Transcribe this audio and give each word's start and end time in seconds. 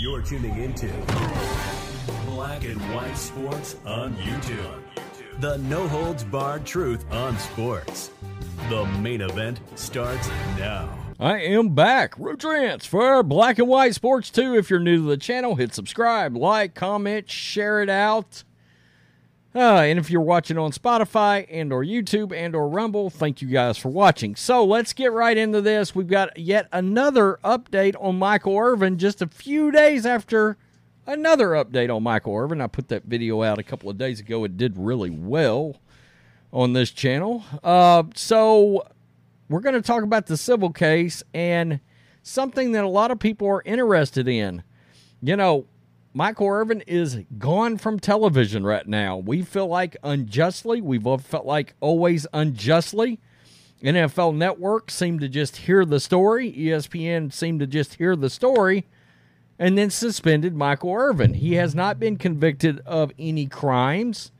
You're 0.00 0.22
tuning 0.22 0.56
into 0.56 0.88
Black 2.26 2.64
and 2.64 2.80
White 2.92 3.14
Sports 3.14 3.76
on 3.86 4.16
YouTube. 4.16 4.82
The 5.38 5.58
no 5.58 5.86
holds 5.86 6.24
barred 6.24 6.66
truth 6.66 7.04
on 7.12 7.38
sports. 7.38 8.10
The 8.68 8.84
main 9.00 9.20
event 9.20 9.60
starts 9.76 10.28
now. 10.58 10.92
I 11.20 11.38
am 11.38 11.76
back. 11.76 12.16
Rudrance 12.16 12.84
for 12.84 13.22
Black 13.22 13.60
and 13.60 13.68
White 13.68 13.94
Sports 13.94 14.30
2. 14.30 14.56
If 14.56 14.70
you're 14.70 14.80
new 14.80 14.96
to 14.96 15.02
the 15.02 15.16
channel, 15.16 15.54
hit 15.54 15.72
subscribe, 15.72 16.36
like, 16.36 16.74
comment, 16.74 17.30
share 17.30 17.80
it 17.80 17.90
out. 17.90 18.42
Uh, 19.52 19.80
and 19.80 19.98
if 19.98 20.10
you're 20.10 20.20
watching 20.20 20.56
on 20.56 20.70
Spotify 20.70 21.44
and 21.50 21.72
or 21.72 21.84
YouTube 21.84 22.32
and 22.32 22.54
or 22.54 22.68
Rumble, 22.68 23.10
thank 23.10 23.42
you 23.42 23.48
guys 23.48 23.76
for 23.76 23.88
watching. 23.88 24.36
So 24.36 24.64
let's 24.64 24.92
get 24.92 25.12
right 25.12 25.36
into 25.36 25.60
this. 25.60 25.92
We've 25.92 26.06
got 26.06 26.38
yet 26.38 26.68
another 26.72 27.40
update 27.42 27.96
on 28.00 28.16
Michael 28.16 28.56
Irvin 28.56 28.96
just 28.96 29.20
a 29.20 29.26
few 29.26 29.72
days 29.72 30.06
after 30.06 30.56
another 31.04 31.48
update 31.48 31.94
on 31.94 32.04
Michael 32.04 32.36
Irvin. 32.36 32.60
I 32.60 32.68
put 32.68 32.88
that 32.88 33.04
video 33.04 33.42
out 33.42 33.58
a 33.58 33.64
couple 33.64 33.90
of 33.90 33.98
days 33.98 34.20
ago. 34.20 34.44
It 34.44 34.56
did 34.56 34.74
really 34.76 35.10
well 35.10 35.76
on 36.52 36.72
this 36.72 36.92
channel. 36.92 37.44
Uh, 37.64 38.04
so 38.14 38.86
we're 39.48 39.60
going 39.60 39.74
to 39.74 39.82
talk 39.82 40.04
about 40.04 40.26
the 40.26 40.36
civil 40.36 40.70
case 40.70 41.24
and 41.34 41.80
something 42.22 42.70
that 42.72 42.84
a 42.84 42.88
lot 42.88 43.10
of 43.10 43.18
people 43.18 43.48
are 43.48 43.62
interested 43.64 44.28
in. 44.28 44.62
You 45.20 45.36
know, 45.36 45.66
Michael 46.12 46.48
Irvin 46.48 46.82
is 46.86 47.18
gone 47.38 47.78
from 47.78 48.00
television 48.00 48.64
right 48.64 48.86
now. 48.86 49.16
We 49.16 49.42
feel 49.42 49.68
like 49.68 49.96
unjustly, 50.02 50.80
we've 50.80 51.06
felt 51.22 51.46
like 51.46 51.74
always 51.80 52.26
unjustly. 52.32 53.20
NFL 53.82 54.34
Network 54.34 54.90
seemed 54.90 55.20
to 55.20 55.28
just 55.28 55.56
hear 55.58 55.84
the 55.84 56.00
story, 56.00 56.52
ESPN 56.52 57.32
seemed 57.32 57.60
to 57.60 57.66
just 57.66 57.94
hear 57.94 58.16
the 58.16 58.28
story, 58.28 58.86
and 59.58 59.78
then 59.78 59.88
suspended 59.88 60.54
Michael 60.54 60.94
Irvin. 60.94 61.34
He 61.34 61.54
has 61.54 61.74
not 61.74 62.00
been 62.00 62.16
convicted 62.16 62.80
of 62.84 63.12
any 63.18 63.46
crimes. 63.46 64.32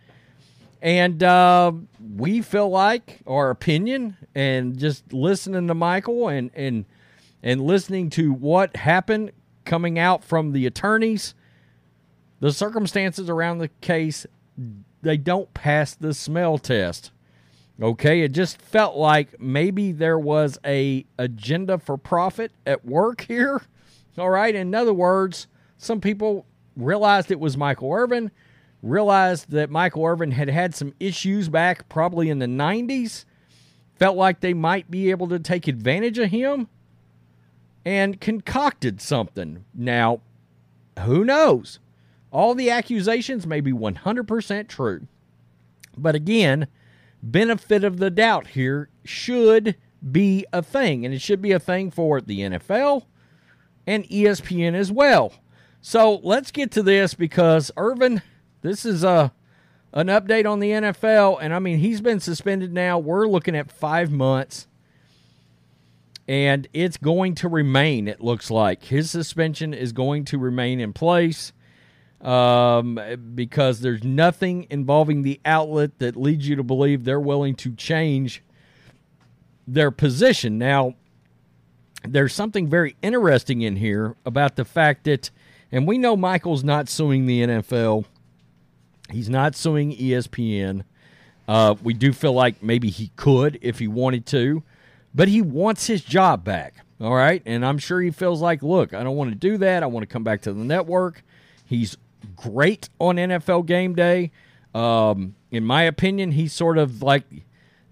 And 0.82 1.22
uh, 1.22 1.72
we 2.16 2.42
feel 2.42 2.68
like 2.68 3.20
our 3.26 3.50
opinion 3.50 4.16
and 4.34 4.78
just 4.78 5.12
listening 5.12 5.68
to 5.68 5.74
Michael 5.74 6.28
and 6.28 6.50
and 6.54 6.86
and 7.42 7.60
listening 7.62 8.10
to 8.10 8.32
what 8.32 8.76
happened 8.76 9.32
coming 9.64 9.98
out 9.98 10.24
from 10.24 10.52
the 10.52 10.66
attorneys, 10.66 11.34
the 12.40 12.52
circumstances 12.52 13.30
around 13.30 13.58
the 13.58 13.68
case, 13.80 14.26
they 15.02 15.16
don't 15.16 15.52
pass 15.54 15.94
the 15.94 16.14
smell 16.14 16.58
test. 16.58 17.12
Okay, 17.80 18.20
it 18.20 18.32
just 18.32 18.60
felt 18.60 18.96
like 18.96 19.40
maybe 19.40 19.92
there 19.92 20.18
was 20.18 20.58
a 20.66 21.06
agenda 21.18 21.78
for 21.78 21.96
profit 21.96 22.52
at 22.66 22.84
work 22.84 23.22
here. 23.22 23.62
All 24.18 24.28
right, 24.28 24.54
in 24.54 24.74
other 24.74 24.92
words, 24.92 25.46
some 25.78 26.00
people 26.00 26.44
realized 26.76 27.30
it 27.30 27.40
was 27.40 27.56
Michael 27.56 27.92
Irvin 27.92 28.30
realized 28.82 29.50
that 29.50 29.70
Michael 29.70 30.06
Irvin 30.06 30.30
had 30.30 30.48
had 30.48 30.74
some 30.74 30.94
issues 30.98 31.48
back 31.48 31.88
probably 31.88 32.30
in 32.30 32.38
the 32.38 32.46
90s, 32.46 33.24
felt 33.98 34.16
like 34.16 34.40
they 34.40 34.54
might 34.54 34.90
be 34.90 35.10
able 35.10 35.28
to 35.28 35.38
take 35.38 35.68
advantage 35.68 36.18
of 36.18 36.30
him, 36.30 36.68
and 37.84 38.20
concocted 38.20 39.00
something. 39.00 39.64
Now, 39.74 40.20
who 41.00 41.24
knows? 41.24 41.78
All 42.32 42.54
the 42.54 42.70
accusations 42.70 43.46
may 43.46 43.60
be 43.60 43.72
100% 43.72 44.68
true. 44.68 45.06
But 45.96 46.14
again, 46.14 46.68
benefit 47.22 47.84
of 47.84 47.98
the 47.98 48.10
doubt 48.10 48.48
here 48.48 48.88
should 49.04 49.76
be 50.10 50.46
a 50.52 50.62
thing, 50.62 51.04
and 51.04 51.14
it 51.14 51.20
should 51.20 51.42
be 51.42 51.52
a 51.52 51.58
thing 51.58 51.90
for 51.90 52.20
the 52.20 52.40
NFL 52.40 53.04
and 53.86 54.04
ESPN 54.04 54.74
as 54.74 54.92
well. 54.92 55.34
So 55.82 56.20
let's 56.22 56.50
get 56.50 56.70
to 56.72 56.82
this 56.82 57.14
because 57.14 57.70
Irvin 57.76 58.22
this 58.62 58.84
is 58.84 59.02
a 59.02 59.08
uh, 59.08 59.28
an 59.92 60.06
update 60.06 60.48
on 60.48 60.60
the 60.60 60.70
NFL, 60.70 61.38
and 61.40 61.52
I 61.52 61.58
mean 61.58 61.78
he's 61.78 62.00
been 62.00 62.20
suspended 62.20 62.72
now. 62.72 62.98
We're 62.98 63.26
looking 63.26 63.56
at 63.56 63.72
five 63.72 64.12
months, 64.12 64.68
and 66.28 66.68
it's 66.72 66.96
going 66.96 67.34
to 67.36 67.48
remain. 67.48 68.06
It 68.06 68.20
looks 68.20 68.52
like 68.52 68.84
his 68.84 69.10
suspension 69.10 69.74
is 69.74 69.92
going 69.92 70.26
to 70.26 70.38
remain 70.38 70.78
in 70.78 70.92
place 70.92 71.52
um, 72.20 72.98
because 73.34 73.80
there's 73.80 74.04
nothing 74.04 74.66
involving 74.70 75.22
the 75.22 75.40
outlet 75.44 75.98
that 75.98 76.16
leads 76.16 76.48
you 76.48 76.56
to 76.56 76.62
believe 76.62 77.04
they're 77.04 77.20
willing 77.20 77.54
to 77.56 77.72
change 77.74 78.42
their 79.66 79.90
position. 79.90 80.58
Now, 80.58 80.94
there's 82.06 82.34
something 82.34 82.68
very 82.68 82.96
interesting 83.02 83.62
in 83.62 83.76
here 83.76 84.16
about 84.24 84.56
the 84.56 84.64
fact 84.64 85.04
that, 85.04 85.30
and 85.72 85.86
we 85.86 85.98
know 85.98 86.16
Michael's 86.16 86.64
not 86.64 86.88
suing 86.88 87.26
the 87.26 87.42
NFL 87.42 88.06
He's 89.10 89.28
not 89.28 89.54
suing 89.54 89.94
ESPN. 89.96 90.84
Uh, 91.48 91.74
we 91.82 91.94
do 91.94 92.12
feel 92.12 92.32
like 92.32 92.62
maybe 92.62 92.90
he 92.90 93.10
could 93.16 93.58
if 93.60 93.78
he 93.78 93.88
wanted 93.88 94.26
to, 94.26 94.62
but 95.14 95.28
he 95.28 95.42
wants 95.42 95.86
his 95.86 96.02
job 96.02 96.44
back. 96.44 96.74
All 97.00 97.14
right. 97.14 97.42
And 97.46 97.64
I'm 97.64 97.78
sure 97.78 98.00
he 98.00 98.10
feels 98.10 98.40
like, 98.40 98.62
look, 98.62 98.94
I 98.94 99.02
don't 99.02 99.16
want 99.16 99.30
to 99.30 99.36
do 99.36 99.58
that. 99.58 99.82
I 99.82 99.86
want 99.86 100.02
to 100.02 100.12
come 100.12 100.22
back 100.22 100.42
to 100.42 100.52
the 100.52 100.64
network. 100.64 101.24
He's 101.64 101.96
great 102.36 102.88
on 102.98 103.16
NFL 103.16 103.66
game 103.66 103.94
day. 103.94 104.30
Um, 104.74 105.34
in 105.50 105.64
my 105.64 105.82
opinion, 105.82 106.32
he's 106.32 106.52
sort 106.52 106.78
of 106.78 107.02
like 107.02 107.24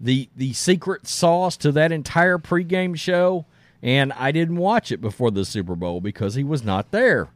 the 0.00 0.28
the 0.37 0.53
secret 0.53 1.06
sauce 1.06 1.56
to 1.59 1.72
that 1.72 1.93
entire 1.93 2.38
pregame 2.38 2.97
show. 2.97 3.47
And 3.83 4.12
I 4.15 4.33
didn't 4.33 4.56
watch 4.56 4.91
it 4.91 5.00
before 5.00 5.31
the 5.31 5.44
Super 5.44 5.77
Bowl 5.77 6.00
because 6.00 6.34
he 6.34 6.43
was 6.43 6.65
not 6.65 6.91
there. 6.91 7.28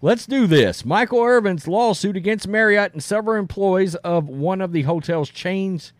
Let's 0.00 0.26
do 0.26 0.46
this. 0.46 0.84
Michael 0.84 1.20
Irvin's 1.20 1.66
lawsuit 1.66 2.16
against 2.16 2.48
Marriott 2.48 2.92
and 2.92 3.02
several 3.02 3.38
employees 3.38 3.94
of 3.96 4.28
one 4.28 4.60
of 4.60 4.72
the 4.72 4.82
hotel's 4.82 5.30
chains 5.30 5.92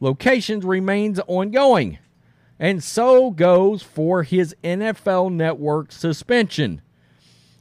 locations 0.00 0.64
remains 0.64 1.20
ongoing. 1.26 1.98
And 2.58 2.82
so 2.82 3.30
goes 3.30 3.82
for 3.82 4.22
his 4.22 4.54
NFL 4.62 5.32
network 5.32 5.92
suspension. 5.92 6.82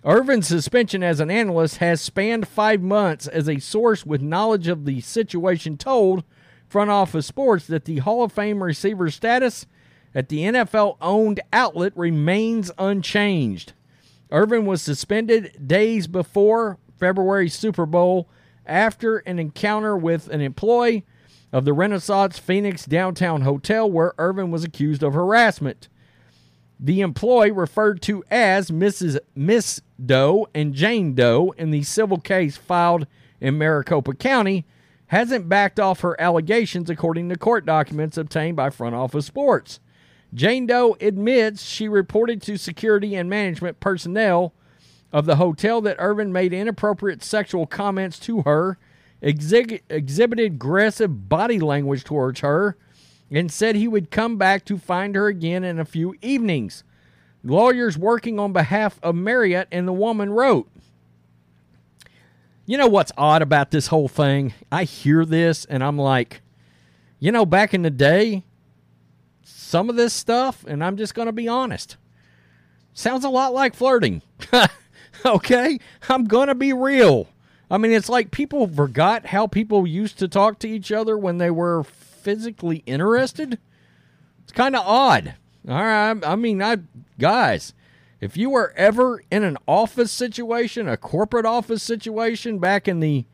Irvin's 0.06 0.48
suspension 0.48 1.02
as 1.02 1.22
an 1.22 1.32
analyst 1.32 1.78
has 1.78 2.02
spanned 2.02 2.46
five 2.46 2.82
months 2.82 3.26
as 3.26 3.48
a 3.48 3.60
source 3.60 4.06
with 4.06 4.22
knowledge 4.22 4.68
of 4.68 4.84
the 4.84 5.00
situation 5.00 5.78
told 5.78 6.26
Front 6.68 6.92
Office 6.92 7.26
Sports 7.26 7.68
that 7.68 7.86
the 7.86 8.00
Hall 8.00 8.24
of 8.24 8.34
Fame 8.34 8.62
receiver 8.62 9.10
status 9.10 9.66
at 10.14 10.28
the 10.28 10.40
NFL 10.40 10.98
owned 11.00 11.40
outlet 11.54 11.94
remains 11.96 12.70
unchanged. 12.78 13.74
Irvin 14.30 14.66
was 14.66 14.82
suspended 14.82 15.68
days 15.68 16.08
before 16.08 16.80
February 17.00 17.48
Super 17.48 17.86
Bowl 17.86 18.28
after 18.66 19.20
an 19.20 19.40
encounter 19.40 19.96
with 19.96 20.28
an 20.28 20.42
employee 20.42 21.06
of 21.54 21.64
the 21.64 21.74
Renaissance 21.74 22.38
Phoenix 22.40 22.86
downtown 22.86 23.42
hotel 23.42 23.90
where 23.90 24.14
Irvin 24.18 24.52
was 24.52 24.66
accused 24.66 25.02
of 25.02 25.14
harassment. 25.14 25.88
The 26.84 27.00
employee, 27.00 27.50
referred 27.50 28.02
to 28.02 28.26
as 28.30 28.70
Mrs. 28.70 29.18
Miss 29.36 29.82
Doe 30.06 30.50
and 30.54 30.74
Jane 30.74 31.16
Doe 31.16 31.56
in 31.58 31.72
the 31.72 31.84
civil 31.84 32.18
case 32.18 32.58
filed 32.58 33.08
in 33.40 33.58
Maricopa 33.58 34.14
County, 34.16 34.66
hasn't 35.08 35.48
backed 35.48 35.80
off 35.80 36.02
her 36.02 36.20
allegations 36.20 36.90
according 36.90 37.30
to 37.30 37.38
court 37.38 37.66
documents 37.66 38.18
obtained 38.18 38.58
by 38.58 38.70
Front 38.70 38.96
Office 38.96 39.26
Sports. 39.26 39.80
Jane 40.34 40.66
Doe 40.66 40.98
admits 41.00 41.64
she 41.64 41.88
reported 41.88 42.42
to 42.42 42.58
security 42.58 43.16
and 43.16 43.30
management 43.30 43.80
personnel 43.80 44.54
of 45.14 45.26
the 45.26 45.38
hotel 45.38 45.80
that 45.82 45.96
Irvin 46.00 46.34
made 46.34 46.52
inappropriate 46.52 47.24
sexual 47.24 47.66
comments 47.66 48.20
to 48.20 48.42
her, 48.42 48.78
exhibited 49.22 50.54
aggressive 50.54 51.30
body 51.30 51.60
language 51.60 52.04
towards 52.04 52.42
her, 52.42 52.76
and 53.32 53.52
said 53.52 53.76
he 53.76 53.88
would 53.88 54.12
come 54.12 54.38
back 54.38 54.66
to 54.66 54.78
find 54.78 55.16
her 55.16 55.28
again 55.28 55.64
in 55.64 55.80
a 55.80 55.86
few 55.86 56.16
evenings. 56.22 56.84
Lawyers 57.44 57.98
working 57.98 58.40
on 58.40 58.54
behalf 58.54 59.00
of 59.04 59.16
Marriott 59.16 59.68
and 59.72 59.88
the 59.88 59.94
woman 59.94 60.32
wrote, 60.32 60.70
You 62.66 62.78
know 62.78 62.88
what's 62.88 63.12
odd 63.18 63.42
about 63.42 63.72
this 63.72 63.88
whole 63.88 64.08
thing? 64.08 64.54
I 64.72 64.84
hear 64.84 65.26
this 65.26 65.66
and 65.66 65.84
I'm 65.84 65.98
like, 65.98 66.42
you 67.20 67.32
know, 67.32 67.46
back 67.46 67.74
in 67.74 67.82
the 67.82 67.90
day, 67.90 68.44
some 69.44 69.90
of 69.90 69.96
this 69.96 70.14
stuff, 70.14 70.64
and 70.68 70.84
I'm 70.84 70.98
just 70.98 71.16
going 71.16 71.26
to 71.26 71.32
be 71.32 71.48
honest, 71.48 71.98
sounds 72.94 73.24
a 73.24 73.30
lot 73.30 73.54
like 73.54 73.76
flirting. 73.76 74.22
okay? 75.26 75.80
I'm 76.10 76.26
going 76.26 76.48
to 76.48 76.56
be 76.56 76.74
real. 76.74 77.28
I 77.72 77.78
mean, 77.78 77.92
it's 77.92 78.10
like 78.10 78.32
people 78.32 78.68
forgot 78.68 79.28
how 79.28 79.48
people 79.48 79.88
used 79.88 80.20
to 80.20 80.28
talk 80.28 80.60
to 80.60 80.70
each 80.70 80.92
other 80.92 81.18
when 81.18 81.38
they 81.38 81.50
were 81.50 81.86
physically 82.24 82.84
interested. 82.86 83.60
It's 84.44 84.52
kind 84.52 84.76
of 84.76 84.86
odd. 84.86 85.36
All 85.68 85.76
right. 85.76 86.18
I 86.26 86.36
mean, 86.36 86.62
I 86.62 86.78
guys, 87.20 87.74
if 88.20 88.38
you 88.38 88.50
were 88.50 88.74
ever 88.76 89.22
in 89.30 89.44
an 89.44 89.58
office 89.68 90.12
situation, 90.12 90.88
a 90.88 90.98
corporate 90.98 91.46
office 91.46 91.84
situation 91.84 92.60
back 92.60 92.88
in 92.88 93.00
the 93.00 93.26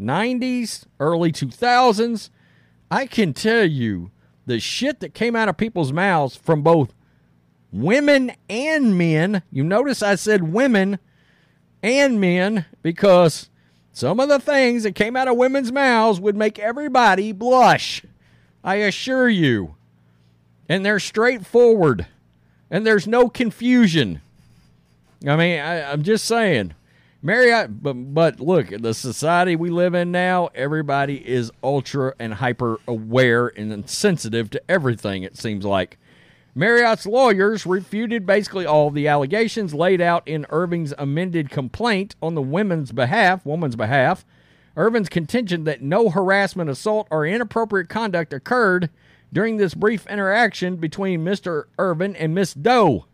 90s, 0.00 0.86
early 0.98 1.32
2000s, 1.32 2.30
I 2.90 3.06
can 3.06 3.32
tell 3.34 3.64
you 3.64 4.10
the 4.46 4.58
shit 4.58 5.00
that 5.00 5.14
came 5.14 5.36
out 5.36 5.48
of 5.48 5.56
people's 5.56 5.92
mouths 5.92 6.36
from 6.36 6.62
both 6.62 6.94
women 7.70 8.32
and 8.48 8.96
men. 8.96 9.42
You 9.50 9.62
notice 9.62 10.02
I 10.02 10.14
said 10.14 10.52
women 10.52 10.98
and 11.82 12.20
men 12.20 12.66
because 12.82 13.50
some 13.92 14.20
of 14.20 14.28
the 14.28 14.38
things 14.38 14.82
that 14.82 14.94
came 14.94 15.16
out 15.16 15.28
of 15.28 15.36
women's 15.36 15.72
mouths 15.72 16.20
would 16.20 16.36
make 16.36 16.58
everybody 16.58 17.32
blush. 17.32 18.04
I 18.62 18.76
assure 18.76 19.28
you. 19.28 19.74
And 20.68 20.84
they're 20.84 21.00
straightforward. 21.00 22.06
And 22.70 22.86
there's 22.86 23.06
no 23.06 23.28
confusion. 23.28 24.20
I 25.26 25.36
mean, 25.36 25.60
I, 25.60 25.92
am 25.92 26.02
just 26.02 26.24
saying. 26.24 26.74
Marriott, 27.22 27.82
but, 27.82 27.92
but 27.92 28.40
look, 28.40 28.68
the 28.68 28.94
society 28.94 29.56
we 29.56 29.68
live 29.68 29.94
in 29.94 30.10
now, 30.10 30.48
everybody 30.54 31.28
is 31.28 31.50
ultra 31.62 32.14
and 32.18 32.34
hyper 32.34 32.78
aware 32.88 33.48
and 33.48 33.88
sensitive 33.90 34.48
to 34.50 34.62
everything, 34.70 35.22
it 35.22 35.36
seems 35.36 35.64
like. 35.64 35.98
Marriott's 36.54 37.06
lawyers 37.06 37.66
refuted 37.66 38.26
basically 38.26 38.66
all 38.66 38.90
the 38.90 39.06
allegations 39.06 39.74
laid 39.74 40.00
out 40.00 40.26
in 40.26 40.46
Irvin's 40.50 40.94
amended 40.98 41.50
complaint 41.50 42.16
on 42.22 42.34
the 42.34 42.42
women's 42.42 42.90
behalf, 42.90 43.44
woman's 43.44 43.76
behalf. 43.76 44.24
Irvin's 44.76 45.08
contention 45.08 45.64
that 45.64 45.82
no 45.82 46.10
harassment, 46.10 46.70
assault, 46.70 47.08
or 47.10 47.26
inappropriate 47.26 47.88
conduct 47.88 48.32
occurred 48.32 48.90
during 49.32 49.56
this 49.56 49.74
brief 49.74 50.06
interaction 50.06 50.76
between 50.76 51.24
Mr. 51.24 51.64
Irvin 51.78 52.16
and 52.16 52.34
Miss 52.34 52.54
Doe. 52.54 53.06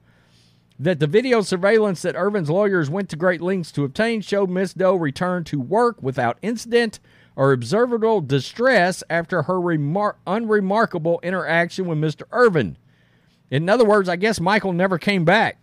That 0.78 1.00
the 1.00 1.06
video 1.06 1.40
surveillance 1.40 2.02
that 2.02 2.16
Irvin's 2.16 2.50
lawyers 2.50 2.90
went 2.90 3.08
to 3.10 3.16
great 3.16 3.40
lengths 3.40 3.72
to 3.72 3.84
obtain 3.84 4.20
showed 4.20 4.50
Miss 4.50 4.74
Doe 4.74 4.94
return 4.94 5.44
to 5.44 5.60
work 5.60 6.02
without 6.02 6.38
incident 6.42 7.00
or 7.34 7.52
observable 7.52 8.20
distress 8.20 9.02
after 9.08 9.42
her 9.42 9.54
remar- 9.54 10.16
unremarkable 10.26 11.20
interaction 11.22 11.86
with 11.86 11.98
Mr. 11.98 12.22
Irvin. 12.32 12.76
In 13.50 13.68
other 13.68 13.84
words, 13.84 14.08
I 14.08 14.16
guess 14.16 14.40
Michael 14.40 14.72
never 14.72 14.98
came 14.98 15.24
back. 15.24 15.58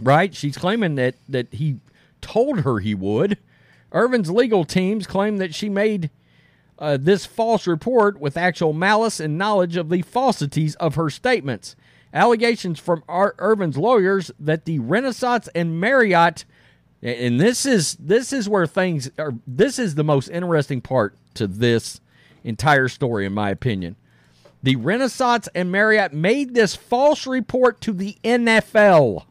Right? 0.00 0.34
She's 0.34 0.56
claiming 0.56 0.94
that 0.94 1.16
that 1.28 1.52
he 1.52 1.80
told 2.20 2.60
her 2.60 2.78
he 2.78 2.94
would. 2.94 3.38
Irvin's 3.92 4.30
legal 4.30 4.64
teams 4.64 5.06
claim 5.06 5.38
that 5.38 5.54
she 5.54 5.68
made 5.68 6.10
uh, 6.78 6.96
this 7.00 7.26
false 7.26 7.66
report 7.66 8.20
with 8.20 8.36
actual 8.36 8.72
malice 8.72 9.20
and 9.20 9.38
knowledge 9.38 9.76
of 9.76 9.88
the 9.88 10.02
falsities 10.02 10.74
of 10.76 10.94
her 10.94 11.10
statements. 11.10 11.74
Allegations 12.14 12.78
from 12.78 13.02
Irvin's 13.08 13.76
lawyers 13.76 14.30
that 14.38 14.64
the 14.64 14.78
Renaissance 14.78 15.48
and 15.54 15.78
Marriott, 15.78 16.44
and 17.02 17.38
this 17.38 17.66
is 17.66 17.96
this 18.00 18.32
is 18.32 18.48
where 18.48 18.66
things 18.66 19.10
are. 19.18 19.34
This 19.46 19.78
is 19.78 19.94
the 19.94 20.04
most 20.04 20.28
interesting 20.28 20.80
part 20.80 21.14
to 21.34 21.46
this 21.46 22.00
entire 22.44 22.88
story, 22.88 23.26
in 23.26 23.34
my 23.34 23.50
opinion. 23.50 23.96
The 24.62 24.76
Renaissance 24.76 25.48
and 25.54 25.70
Marriott 25.70 26.12
made 26.12 26.54
this 26.54 26.74
false 26.74 27.26
report 27.26 27.80
to 27.82 27.92
the 27.92 28.16
NFL. 28.24 29.24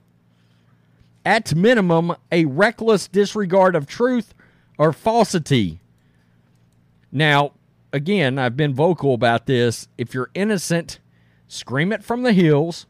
At 1.25 1.55
minimum, 1.55 2.15
a 2.31 2.45
reckless 2.45 3.07
disregard 3.07 3.75
of 3.75 3.87
truth 3.87 4.33
or 4.77 4.93
falsity. 4.93 5.79
Now, 7.11 7.53
again, 7.91 8.37
I've 8.37 8.57
been 8.57 8.73
vocal 8.73 9.13
about 9.13 9.45
this. 9.45 9.87
If 9.97 10.13
you're 10.13 10.29
innocent, 10.33 10.99
scream 11.47 11.91
it 11.91 12.03
from 12.03 12.23
the 12.23 12.33
hills, 12.33 12.85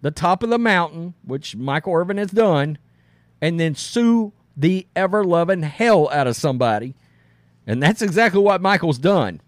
the 0.00 0.10
top 0.10 0.42
of 0.42 0.50
the 0.50 0.58
mountain, 0.58 1.14
which 1.24 1.56
Michael 1.56 1.94
Irvin 1.94 2.16
has 2.18 2.30
done, 2.30 2.78
and 3.40 3.58
then 3.58 3.74
sue 3.74 4.32
the 4.56 4.86
ever 4.94 5.24
loving 5.24 5.62
hell 5.62 6.08
out 6.10 6.26
of 6.26 6.36
somebody. 6.36 6.94
And 7.66 7.82
that's 7.82 8.02
exactly 8.02 8.40
what 8.40 8.60
Michael's 8.60 8.98
done. 8.98 9.40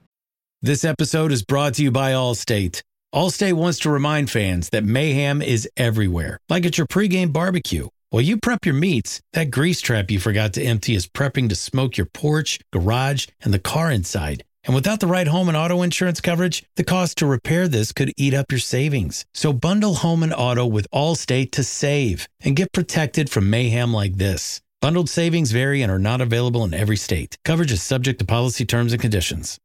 This 0.63 0.85
episode 0.85 1.33
is 1.33 1.43
brought 1.43 1.75
to 1.75 1.83
you 1.83 1.91
by 1.91 2.13
Allstate. 2.13 2.83
Allstate 3.15 3.53
wants 3.53 3.79
to 3.81 3.91
remind 3.91 4.31
fans 4.31 4.71
that 4.71 4.83
mayhem 4.83 5.43
is 5.43 5.69
everywhere, 5.77 6.39
like 6.49 6.65
at 6.65 6.79
your 6.79 6.87
pregame 6.87 7.33
barbecue. 7.33 7.89
While 8.15 8.23
you 8.23 8.37
prep 8.37 8.65
your 8.65 8.77
meats, 8.77 9.21
that 9.33 9.51
grease 9.51 9.81
trap 9.81 10.09
you 10.09 10.21
forgot 10.21 10.53
to 10.53 10.63
empty 10.63 10.95
is 10.95 11.09
prepping 11.09 11.49
to 11.49 11.57
smoke 11.57 11.97
your 11.97 12.07
porch, 12.07 12.61
garage, 12.73 13.27
and 13.43 13.53
the 13.53 13.59
car 13.59 13.91
inside. 13.91 14.45
And 14.63 14.73
without 14.73 15.01
the 15.01 15.09
right 15.09 15.27
home 15.27 15.49
and 15.49 15.57
auto 15.57 15.83
insurance 15.83 16.21
coverage, 16.21 16.63
the 16.77 16.85
cost 16.85 17.19
to 17.19 17.27
repair 17.27 17.67
this 17.67 17.91
could 17.91 18.13
eat 18.17 18.33
up 18.33 18.53
your 18.53 18.61
savings. 18.61 19.27
So 19.35 19.53
bundle 19.53 19.95
home 19.95 20.23
and 20.23 20.33
auto 20.33 20.65
with 20.65 20.87
Allstate 20.95 21.51
to 21.51 21.65
save 21.65 22.29
and 22.41 22.55
get 22.55 22.71
protected 22.71 23.31
from 23.31 23.51
mayhem 23.51 23.93
like 23.93 24.15
this. 24.15 24.61
Bundled 24.81 25.09
savings 25.09 25.51
vary 25.51 25.83
and 25.83 25.91
are 25.91 25.99
not 25.99 26.21
available 26.21 26.63
in 26.63 26.73
every 26.73 26.97
state. 26.97 27.37
Coverage 27.45 27.73
is 27.73 27.83
subject 27.83 28.21
to 28.21 28.25
policy 28.25 28.65
terms 28.65 28.93
and 28.93 29.03
conditions. 29.03 29.59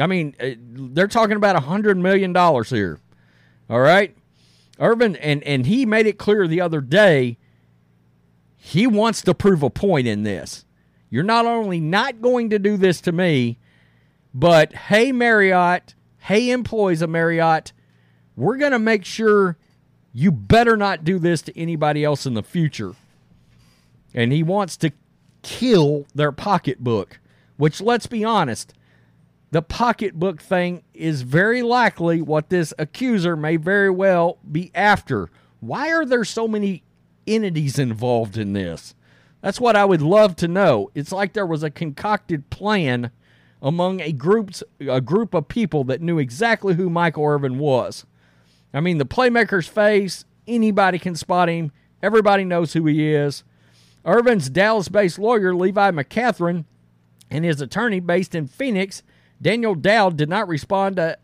I 0.00 0.06
mean, 0.06 0.34
uh, 0.40 0.52
they're 0.58 1.06
talking 1.06 1.36
about 1.36 1.56
a 1.56 1.60
hundred 1.60 1.98
million 1.98 2.32
dollars 2.32 2.70
here. 2.70 2.98
All 3.68 3.80
right, 3.80 4.16
Irvin, 4.78 5.16
and 5.16 5.42
and 5.42 5.66
he 5.66 5.84
made 5.84 6.06
it 6.06 6.16
clear 6.16 6.48
the 6.48 6.62
other 6.62 6.80
day. 6.80 7.36
He 8.64 8.86
wants 8.86 9.22
to 9.22 9.34
prove 9.34 9.64
a 9.64 9.70
point 9.70 10.06
in 10.06 10.22
this. 10.22 10.64
You're 11.10 11.24
not 11.24 11.46
only 11.46 11.80
not 11.80 12.22
going 12.22 12.50
to 12.50 12.60
do 12.60 12.76
this 12.76 13.00
to 13.00 13.10
me, 13.10 13.58
but 14.32 14.72
hey, 14.72 15.10
Marriott, 15.10 15.96
hey, 16.18 16.48
employees 16.48 17.02
of 17.02 17.10
Marriott, 17.10 17.72
we're 18.36 18.58
going 18.58 18.70
to 18.70 18.78
make 18.78 19.04
sure 19.04 19.58
you 20.12 20.30
better 20.30 20.76
not 20.76 21.02
do 21.02 21.18
this 21.18 21.42
to 21.42 21.58
anybody 21.58 22.04
else 22.04 22.24
in 22.24 22.34
the 22.34 22.42
future. 22.44 22.94
And 24.14 24.30
he 24.30 24.44
wants 24.44 24.76
to 24.76 24.92
kill 25.42 26.06
their 26.14 26.30
pocketbook, 26.30 27.18
which, 27.56 27.80
let's 27.80 28.06
be 28.06 28.22
honest, 28.22 28.74
the 29.50 29.60
pocketbook 29.60 30.40
thing 30.40 30.84
is 30.94 31.22
very 31.22 31.62
likely 31.62 32.22
what 32.22 32.48
this 32.48 32.72
accuser 32.78 33.34
may 33.34 33.56
very 33.56 33.90
well 33.90 34.38
be 34.50 34.70
after. 34.72 35.30
Why 35.58 35.90
are 35.90 36.06
there 36.06 36.24
so 36.24 36.46
many 36.46 36.84
entities 37.26 37.78
involved 37.78 38.36
in 38.36 38.52
this? 38.52 38.94
That's 39.40 39.60
what 39.60 39.76
I 39.76 39.84
would 39.84 40.02
love 40.02 40.36
to 40.36 40.48
know. 40.48 40.90
It's 40.94 41.12
like 41.12 41.32
there 41.32 41.46
was 41.46 41.62
a 41.62 41.70
concocted 41.70 42.50
plan 42.50 43.10
among 43.60 44.00
a 44.00 44.12
groups 44.12 44.62
a 44.80 45.00
group 45.00 45.34
of 45.34 45.48
people 45.48 45.84
that 45.84 46.00
knew 46.00 46.18
exactly 46.18 46.74
who 46.74 46.90
Michael 46.90 47.26
Irvin 47.26 47.58
was. 47.58 48.06
I 48.74 48.80
mean, 48.80 48.98
the 48.98 49.04
playmaker's 49.04 49.68
face, 49.68 50.24
anybody 50.46 50.98
can 50.98 51.14
spot 51.14 51.48
him. 51.48 51.72
Everybody 52.02 52.44
knows 52.44 52.72
who 52.72 52.86
he 52.86 53.12
is. 53.12 53.44
Irvin's 54.04 54.50
Dallas-based 54.50 55.18
lawyer 55.18 55.54
Levi 55.54 55.90
McCathern 55.92 56.64
and 57.30 57.44
his 57.44 57.60
attorney 57.60 58.00
based 58.00 58.34
in 58.34 58.48
Phoenix 58.48 59.02
Daniel 59.42 59.74
Dowd 59.74 60.16
did 60.16 60.28
not 60.28 60.46
respond 60.46 60.96
to 60.96 61.18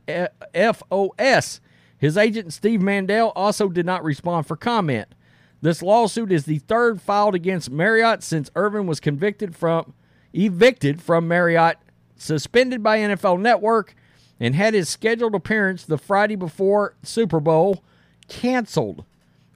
FOS. 0.52 1.61
His 1.97 2.17
agent, 2.17 2.52
Steve 2.52 2.83
Mandel, 2.83 3.33
also 3.37 3.69
did 3.69 3.87
not 3.87 4.02
respond 4.02 4.47
for 4.47 4.57
comment. 4.57 5.14
This 5.61 5.83
lawsuit 5.83 6.31
is 6.31 6.45
the 6.45 6.59
third 6.59 7.00
filed 7.00 7.35
against 7.35 7.71
Marriott 7.71 8.23
since 8.23 8.50
Irvin 8.55 8.87
was 8.87 9.00
convicted 9.00 9.57
from 9.57 9.95
evicted 10.33 11.00
from 11.00 11.27
Marriott, 11.27 11.79
suspended 12.17 12.83
by 12.83 12.99
NFL 12.99 13.41
Network, 13.41 13.95
and 14.38 14.55
had 14.55 14.75
his 14.75 14.88
scheduled 14.88 15.35
appearance 15.35 15.85
the 15.85 15.99
Friday 15.99 16.37
before 16.37 16.95
Super 17.03 17.41
Bowl 17.41 17.83
canceled. 18.29 19.05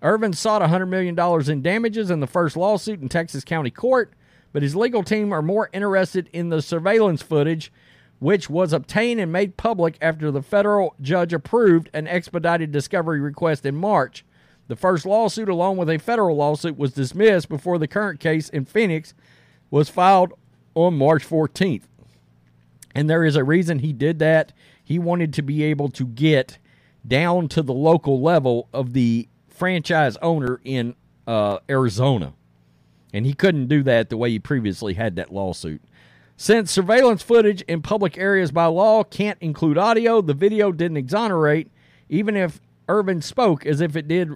Irvin 0.01 0.33
sought 0.33 0.63
$100 0.63 0.89
million 0.89 1.17
in 1.51 1.63
damages 1.63 2.11
in 2.11 2.21
the 2.21 2.27
first 2.27 2.57
lawsuit 2.57 3.01
in 3.01 3.09
Texas 3.09 3.45
County 3.45 3.71
Court, 3.71 4.13
but 4.53 4.63
his 4.63 4.75
legal 4.75 5.05
team 5.05 5.33
are 5.33 5.43
more 5.43 5.71
interested 5.73 6.29
in 6.33 6.49
the 6.49 6.63
surveillance 6.63 7.23
footage 7.23 7.71
which 8.23 8.49
was 8.49 8.73
obtained 8.73 9.21
and 9.21 9.33
made 9.33 9.57
public 9.57 9.99
after 10.01 10.31
the 10.31 10.43
federal 10.43 10.95
judge 11.01 11.33
approved 11.33 11.91
an 11.93 12.07
expedited 12.07 12.71
discovery 12.71 13.19
request 13.19 13.67
in 13.67 13.75
March. 13.75 14.25
The 14.69 14.77
first 14.77 15.05
lawsuit, 15.05 15.49
along 15.49 15.77
with 15.77 15.91
a 15.91 15.99
federal 15.99 16.37
lawsuit, 16.37 16.79
was 16.79 16.93
dismissed 16.93 17.49
before 17.49 17.79
the 17.79 17.89
current 17.89 18.21
case 18.21 18.49
in 18.49 18.65
Phoenix 18.65 19.15
was 19.71 19.89
filed 19.89 20.33
on 20.75 20.97
March 20.97 21.29
14th. 21.29 21.85
And 22.95 23.09
there 23.09 23.25
is 23.25 23.37
a 23.37 23.45
reason 23.45 23.79
he 23.79 23.93
did 23.93 24.19
that. 24.21 24.53
He 24.83 24.99
wanted 24.99 25.33
to 25.35 25.43
be 25.43 25.63
able 25.65 25.89
to 25.91 26.05
get 26.05 26.59
down 27.07 27.49
to 27.49 27.63
the 27.63 27.73
local 27.73 28.21
level 28.21 28.69
of 28.73 28.93
the 28.93 29.29
franchise 29.49 30.17
owner 30.23 30.61
in 30.65 30.95
uh, 31.27 31.59
Arizona. 31.69 32.35
And 33.13 33.27
he 33.27 33.35
couldn't 33.35 33.69
do 33.69 33.83
that 33.83 34.11
the 34.11 34.17
way 34.17 34.31
he 34.31 34.39
previously 34.39 34.95
had 34.95 35.17
that 35.17 35.33
lawsuit. 35.33 35.83
Since 36.37 36.71
surveillance 36.71 37.23
footage 37.23 37.63
in 37.63 37.83
public 37.83 38.19
areas 38.19 38.51
by 38.51 38.67
law 38.67 39.05
can't 39.05 39.39
include 39.41 39.79
audio, 39.79 40.21
the 40.21 40.35
video 40.35 40.73
didn't 40.73 40.97
exonerate, 40.97 41.71
even 42.09 42.37
if 42.37 42.61
Irvin 42.89 43.23
spoke 43.23 43.65
as 43.67 43.81
if 43.81 43.97
it 43.97 44.09
did 44.09 44.31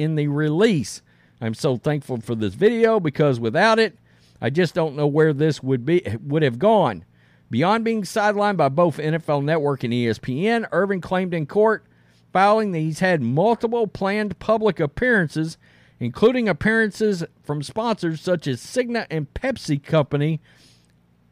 in 0.00 0.14
the 0.14 0.28
release. 0.28 1.02
I'm 1.40 1.54
so 1.54 1.76
thankful 1.76 2.20
for 2.20 2.34
this 2.34 2.54
video 2.54 3.00
because 3.00 3.38
without 3.38 3.78
it, 3.78 3.98
I 4.40 4.50
just 4.50 4.74
don't 4.74 4.96
know 4.96 5.06
where 5.06 5.32
this 5.32 5.62
would 5.62 5.84
be 5.84 6.02
would 6.22 6.42
have 6.42 6.58
gone. 6.58 7.04
Beyond 7.50 7.84
being 7.84 8.02
sidelined 8.02 8.56
by 8.56 8.68
both 8.68 8.98
NFL 8.98 9.44
Network 9.44 9.84
and 9.84 9.92
ESPN, 9.92 10.68
Irvin 10.72 11.00
claimed 11.00 11.34
in 11.34 11.46
court 11.46 11.84
filing 12.32 12.72
that 12.72 12.78
he's 12.78 13.00
had 13.00 13.20
multiple 13.20 13.86
planned 13.86 14.38
public 14.38 14.78
appearances, 14.78 15.58
including 15.98 16.48
appearances 16.48 17.24
from 17.42 17.62
sponsors 17.62 18.20
such 18.20 18.46
as 18.46 18.60
Cigna 18.60 19.06
and 19.10 19.32
Pepsi 19.34 19.82
Company, 19.82 20.40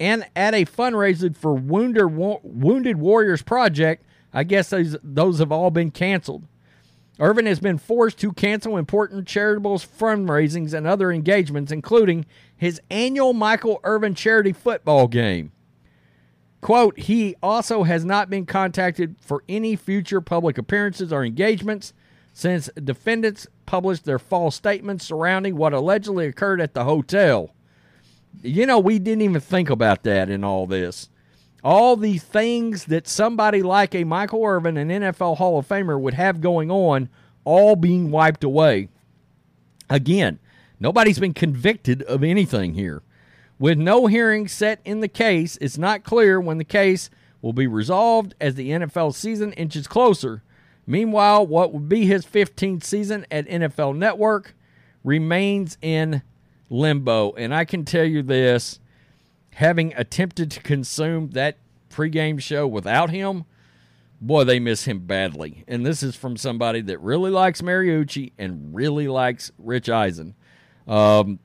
and 0.00 0.26
at 0.34 0.54
a 0.54 0.64
fundraiser 0.64 1.34
for 1.34 1.54
Wounded, 1.54 2.14
Wounded 2.14 2.98
Warriors 2.98 3.42
Project. 3.42 4.04
I 4.32 4.44
guess 4.44 4.70
those, 4.70 4.96
those 5.02 5.38
have 5.38 5.52
all 5.52 5.70
been 5.70 5.90
canceled. 5.90 6.44
Irvin 7.20 7.46
has 7.46 7.58
been 7.58 7.78
forced 7.78 8.18
to 8.18 8.32
cancel 8.32 8.76
important 8.76 9.26
charitable 9.26 9.78
fundraisings 9.78 10.72
and 10.72 10.87
other 10.87 11.10
engagements, 11.10 11.72
including 11.72 12.26
his 12.56 12.80
annual 12.90 13.32
Michael 13.32 13.80
Irvin 13.82 14.14
charity 14.14 14.52
football 14.52 15.08
game. 15.08 15.52
Quote, 16.60 16.98
he 16.98 17.37
also 17.42 17.84
has 17.84 18.04
not 18.04 18.30
been 18.30 18.46
contacted 18.46 19.16
for 19.20 19.42
any 19.48 19.76
future 19.76 20.20
public 20.20 20.58
appearances 20.58 21.12
or 21.12 21.25
engagements 21.25 21.92
since 22.32 22.70
defendants 22.82 23.46
published 23.66 24.04
their 24.04 24.18
false 24.18 24.56
statements 24.56 25.04
surrounding 25.04 25.56
what 25.56 25.72
allegedly 25.72 26.26
occurred 26.26 26.60
at 26.60 26.75
the 26.75 26.84
hotel. 26.84 27.54
You 28.42 28.66
know, 28.66 28.78
we 28.78 28.98
didn't 28.98 29.22
even 29.22 29.40
think 29.40 29.70
about 29.70 30.04
that 30.04 30.30
in 30.30 30.44
all 30.44 30.66
this. 30.66 31.08
All 31.64 31.96
the 31.96 32.18
things 32.18 32.84
that 32.86 33.08
somebody 33.08 33.62
like 33.62 33.94
a 33.94 34.04
Michael 34.04 34.44
Irvin, 34.44 34.76
an 34.76 34.88
NFL 34.88 35.38
Hall 35.38 35.58
of 35.58 35.68
Famer, 35.68 36.00
would 36.00 36.14
have 36.14 36.40
going 36.40 36.70
on, 36.70 37.08
all 37.44 37.76
being 37.76 38.10
wiped 38.10 38.44
away. 38.44 38.88
Again, 39.90 40.38
nobody's 40.78 41.18
been 41.18 41.34
convicted 41.34 42.02
of 42.02 42.22
anything 42.22 42.74
here. 42.74 43.02
With 43.58 43.78
no 43.78 44.06
hearing 44.06 44.46
set 44.46 44.80
in 44.84 45.00
the 45.00 45.08
case, 45.08 45.58
it's 45.60 45.78
not 45.78 46.04
clear 46.04 46.40
when 46.40 46.58
the 46.58 46.64
case 46.64 47.10
will 47.42 47.52
be 47.52 47.66
resolved 47.66 48.34
as 48.40 48.54
the 48.54 48.70
NFL 48.70 49.14
season 49.14 49.52
inches 49.54 49.88
closer. 49.88 50.42
Meanwhile, 50.86 51.46
what 51.46 51.72
would 51.72 51.88
be 51.88 52.06
his 52.06 52.24
15th 52.24 52.84
season 52.84 53.26
at 53.30 53.46
NFL 53.48 53.96
Network 53.96 54.54
remains 55.04 55.76
in 55.82 56.22
limbo. 56.70 57.32
And 57.32 57.54
I 57.54 57.64
can 57.64 57.84
tell 57.84 58.04
you 58.04 58.22
this 58.22 58.80
having 59.58 59.92
attempted 59.96 60.52
to 60.52 60.60
consume 60.60 61.30
that 61.30 61.58
pregame 61.90 62.40
show 62.40 62.64
without 62.64 63.10
him, 63.10 63.44
boy, 64.20 64.44
they 64.44 64.60
miss 64.60 64.84
him 64.84 65.00
badly. 65.00 65.64
And 65.66 65.84
this 65.84 66.00
is 66.00 66.14
from 66.14 66.36
somebody 66.36 66.80
that 66.82 67.00
really 67.00 67.32
likes 67.32 67.60
Mariucci 67.60 68.34
and 68.38 68.72
really 68.72 69.08
likes 69.08 69.50
Rich 69.58 69.88
Eisen. 69.88 70.36
Um, 70.86 71.40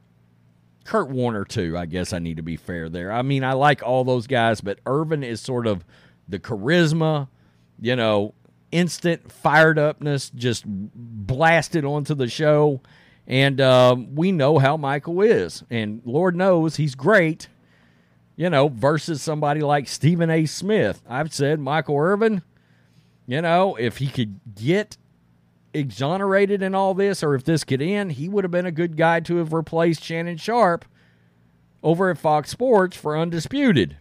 Kurt 0.85 1.09
Warner 1.09 1.43
too. 1.43 1.75
I 1.75 1.87
guess 1.87 2.13
I 2.13 2.19
need 2.19 2.37
to 2.37 2.43
be 2.43 2.55
fair 2.55 2.87
there. 2.87 3.11
I 3.11 3.23
mean, 3.23 3.43
I 3.43 3.53
like 3.53 3.81
all 3.81 4.03
those 4.03 4.27
guys, 4.27 4.61
but 4.61 4.77
Irvin 4.85 5.23
is 5.23 5.41
sort 5.41 5.65
of 5.65 5.83
the 6.29 6.37
charisma, 6.37 7.29
you 7.81 7.95
know, 7.95 8.35
instant 8.71 9.31
fired 9.31 9.79
upness, 9.79 10.29
just 10.29 10.65
blasted 10.67 11.83
onto 11.83 12.13
the 12.13 12.27
show. 12.27 12.79
And 13.25 13.59
um, 13.59 14.13
we 14.13 14.31
know 14.31 14.59
how 14.59 14.77
Michael 14.77 15.21
is, 15.23 15.63
and 15.71 16.03
Lord 16.05 16.35
knows 16.35 16.75
he's 16.75 16.93
great. 16.93 17.47
You 18.35 18.49
know, 18.49 18.67
versus 18.67 19.21
somebody 19.21 19.61
like 19.61 19.87
Stephen 19.87 20.29
A. 20.29 20.45
Smith. 20.45 21.01
I've 21.07 21.33
said 21.33 21.59
Michael 21.59 21.97
Irvin. 21.97 22.41
You 23.27 23.41
know, 23.41 23.75
if 23.75 23.97
he 23.97 24.07
could 24.07 24.39
get 24.55 24.97
exonerated 25.73 26.61
in 26.61 26.75
all 26.75 26.93
this, 26.93 27.23
or 27.23 27.35
if 27.35 27.43
this 27.43 27.63
could 27.63 27.81
end, 27.81 28.13
he 28.13 28.27
would 28.27 28.43
have 28.43 28.51
been 28.51 28.65
a 28.65 28.71
good 28.71 28.97
guy 28.97 29.19
to 29.21 29.37
have 29.37 29.53
replaced 29.53 30.03
Shannon 30.03 30.37
Sharpe 30.37 30.85
over 31.81 32.09
at 32.09 32.17
Fox 32.17 32.49
Sports 32.49 32.97
for 32.97 33.17
Undisputed. 33.17 33.97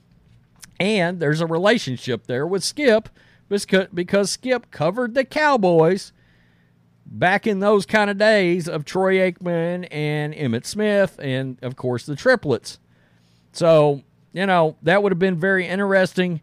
And 0.81 1.21
there's 1.21 1.41
a 1.41 1.47
relationship 1.47 2.27
there 2.27 2.47
with 2.47 2.65
Skip 2.65 3.09
because 3.49 4.31
Skip 4.31 4.71
covered 4.71 5.15
the 5.15 5.25
Cowboys 5.25 6.13
back 7.07 7.47
in 7.47 7.61
those 7.61 7.85
kind 7.85 8.11
of 8.11 8.17
days 8.17 8.69
of 8.69 8.85
Troy 8.85 9.17
Aikman 9.17 9.87
and 9.91 10.33
Emmitt 10.35 10.65
Smith, 10.65 11.19
and 11.23 11.59
of 11.63 11.77
course 11.77 12.07
the 12.07 12.17
triplets. 12.17 12.79
So, 13.53 14.03
you 14.33 14.47
know, 14.47 14.77
that 14.83 15.03
would 15.03 15.13
have 15.13 15.19
been 15.19 15.39
very 15.39 15.67
interesting 15.67 16.41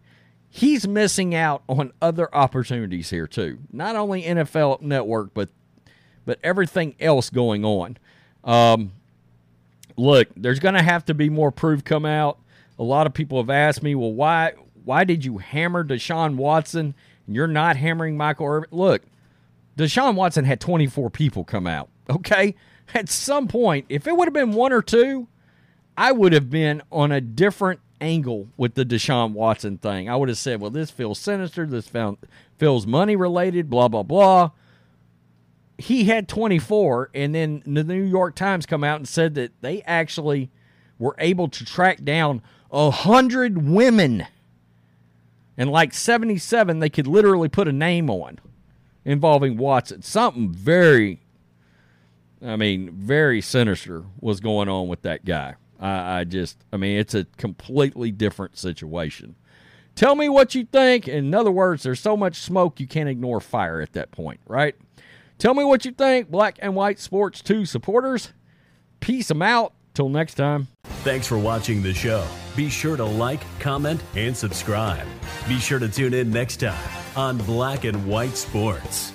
he's 0.50 0.88
missing 0.88 1.36
out 1.36 1.64
on 1.70 1.94
other 2.02 2.34
opportunities 2.36 3.10
here 3.10 3.28
too. 3.28 3.60
Not 3.72 3.96
only 3.96 4.24
NFL 4.24 4.82
Network, 4.82 5.34
but 5.34 5.50
but 6.26 6.40
everything 6.44 6.96
else 7.00 7.30
going 7.30 7.64
on. 7.66 7.98
Um, 8.44 8.92
look, 9.96 10.28
there's 10.36 10.60
going 10.60 10.76
to 10.76 10.82
have 10.82 11.06
to 11.06 11.14
be 11.14 11.30
more 11.30 11.52
proof 11.52 11.84
come 11.84 12.06
out. 12.06 12.40
A 12.78 12.84
lot 12.84 13.08
of 13.08 13.14
people 13.14 13.40
have 13.42 13.50
asked 13.50 13.82
me, 13.82 13.96
well, 13.96 14.14
why 14.14 14.54
why 14.84 15.04
did 15.04 15.24
you 15.24 15.38
hammer 15.38 15.84
Deshaun 15.84 16.36
Watson 16.36 16.96
and 17.28 17.36
you're 17.36 17.48
not 17.48 17.78
hammering 17.78 18.18
Michael 18.18 18.48
Irvin? 18.48 18.70
Look, 18.72 19.04
Deshaun 19.78 20.16
Watson 20.16 20.46
had 20.46 20.60
24 20.60 21.10
people 21.10 21.44
come 21.44 21.68
out. 21.68 21.90
Okay, 22.10 22.56
at 22.96 23.08
some 23.08 23.48
point, 23.48 23.86
if 23.88 24.08
it 24.08 24.18
would 24.18 24.26
have 24.26 24.34
been 24.34 24.54
one 24.54 24.74
or 24.74 24.82
two, 24.82 25.28
I 26.00 26.14
would 26.14 26.32
have 26.32 26.50
been 26.50 26.82
on 26.94 27.12
a 27.12 27.20
different 27.20 27.82
angle 28.00 28.48
with 28.56 28.76
the 28.76 28.86
Deshaun 28.86 29.34
Watson 29.34 29.78
thing. 29.78 30.10
I 30.10 30.16
would 30.16 30.30
have 30.30 30.38
said, 30.38 30.62
well, 30.62 30.72
this 30.72 30.90
feels 30.90 31.20
sinister. 31.20 31.66
This 31.66 31.92
feels 32.58 32.88
money 32.88 33.18
related, 33.18 33.70
blah, 33.70 33.90
blah, 33.90 34.04
blah. 34.04 34.52
He 35.78 36.06
had 36.06 36.30
24, 36.30 37.10
and 37.14 37.36
then 37.36 37.64
the 37.66 37.84
New 37.84 38.02
York 38.02 38.36
Times 38.36 38.66
come 38.66 38.82
out 38.82 38.96
and 38.96 39.08
said 39.10 39.36
that 39.36 39.52
they 39.60 39.82
actually 39.82 40.50
were 40.98 41.16
able 41.20 41.50
to 41.50 41.66
track 41.66 42.02
down 42.06 42.44
a 42.72 42.92
hundred 42.92 43.68
women. 43.68 44.26
And 45.58 45.70
like 45.70 45.94
77, 45.94 46.80
they 46.80 46.90
could 46.90 47.08
literally 47.08 47.50
put 47.50 47.68
a 47.68 47.74
name 47.74 48.10
on 48.10 48.40
involving 49.04 49.58
Watson. 49.58 50.02
Something 50.02 50.50
very, 50.54 51.20
I 52.42 52.56
mean, 52.56 52.92
very 52.92 53.42
sinister 53.42 54.06
was 54.22 54.40
going 54.40 54.70
on 54.70 54.88
with 54.88 55.02
that 55.02 55.26
guy. 55.26 55.56
I, 55.80 56.20
I 56.20 56.24
just, 56.24 56.58
I 56.72 56.78
mean, 56.78 56.98
it's 56.98 57.14
a 57.14 57.26
completely 57.38 58.12
different 58.12 58.58
situation. 58.58 59.36
Tell 59.96 60.16
me 60.16 60.30
what 60.30 60.56
you 60.56 60.66
think. 60.66 61.08
In 61.08 61.34
other 61.34 61.52
words, 61.52 61.84
there's 61.84 62.00
so 62.00 62.16
much 62.16 62.38
smoke 62.38 62.80
you 62.80 62.88
can't 62.88 63.10
ignore 63.10 63.40
fire 63.40 63.82
at 63.82 63.94
that 63.94 64.12
point, 64.12 64.40
right? 64.48 64.76
Tell 65.38 65.54
me 65.54 65.64
what 65.64 65.86
you 65.86 65.92
think, 65.92 66.30
Black 66.30 66.58
and 66.62 66.76
White 66.76 67.00
Sports 67.00 67.42
2 67.42 67.66
supporters. 67.66 68.34
Peace 69.00 69.28
them 69.28 69.42
out. 69.42 69.74
Till 69.96 70.08
next 70.08 70.36
time. 70.36 70.68
Thanks 71.04 71.28
for 71.28 71.38
watching 71.38 71.82
the 71.82 71.94
show. 71.94 72.26
Be 72.56 72.70
sure 72.70 72.96
to 72.96 73.04
like, 73.04 73.42
comment, 73.60 74.02
and 74.16 74.38
subscribe. 74.38 75.06
Be 75.48 75.60
sure 75.60 75.80
to 75.80 75.90
tune 75.90 76.14
in 76.14 76.32
next 76.32 76.58
time 76.58 76.90
on 77.18 77.38
Black 77.40 77.84
and 77.84 78.06
White 78.06 78.38
Sports. 78.38 79.12